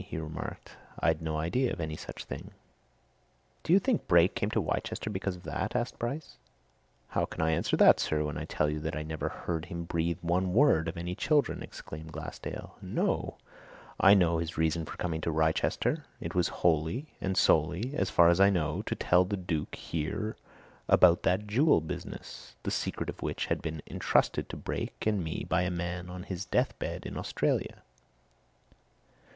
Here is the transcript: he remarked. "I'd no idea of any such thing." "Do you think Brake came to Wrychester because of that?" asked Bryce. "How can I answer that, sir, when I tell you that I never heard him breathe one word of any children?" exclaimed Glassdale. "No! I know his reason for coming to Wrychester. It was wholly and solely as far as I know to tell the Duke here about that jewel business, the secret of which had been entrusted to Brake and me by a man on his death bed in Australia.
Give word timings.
he 0.03 0.17
remarked. 0.17 0.71
"I'd 0.99 1.21
no 1.21 1.37
idea 1.37 1.71
of 1.71 1.79
any 1.79 1.95
such 1.95 2.25
thing." 2.25 2.49
"Do 3.61 3.71
you 3.71 3.77
think 3.77 4.07
Brake 4.07 4.33
came 4.33 4.49
to 4.49 4.59
Wrychester 4.59 5.11
because 5.11 5.35
of 5.35 5.43
that?" 5.43 5.75
asked 5.75 5.99
Bryce. 5.99 6.37
"How 7.09 7.25
can 7.25 7.39
I 7.43 7.51
answer 7.51 7.77
that, 7.77 7.99
sir, 7.99 8.23
when 8.23 8.35
I 8.35 8.45
tell 8.45 8.67
you 8.67 8.79
that 8.79 8.95
I 8.95 9.03
never 9.03 9.29
heard 9.29 9.65
him 9.65 9.83
breathe 9.83 10.17
one 10.23 10.53
word 10.53 10.87
of 10.87 10.97
any 10.97 11.13
children?" 11.13 11.61
exclaimed 11.61 12.11
Glassdale. 12.11 12.77
"No! 12.81 13.35
I 13.99 14.15
know 14.15 14.39
his 14.39 14.57
reason 14.57 14.85
for 14.85 14.97
coming 14.97 15.21
to 15.21 15.29
Wrychester. 15.31 16.03
It 16.19 16.33
was 16.33 16.47
wholly 16.65 17.13
and 17.21 17.37
solely 17.37 17.93
as 17.95 18.09
far 18.09 18.29
as 18.29 18.39
I 18.39 18.49
know 18.49 18.81
to 18.87 18.95
tell 18.95 19.23
the 19.23 19.37
Duke 19.37 19.75
here 19.75 20.35
about 20.89 21.21
that 21.21 21.45
jewel 21.45 21.79
business, 21.79 22.55
the 22.63 22.71
secret 22.71 23.07
of 23.11 23.21
which 23.21 23.45
had 23.45 23.61
been 23.61 23.83
entrusted 23.85 24.49
to 24.49 24.57
Brake 24.57 25.05
and 25.05 25.23
me 25.23 25.45
by 25.47 25.61
a 25.61 25.69
man 25.69 26.09
on 26.09 26.23
his 26.23 26.43
death 26.43 26.73
bed 26.79 27.05
in 27.05 27.17
Australia. 27.17 27.83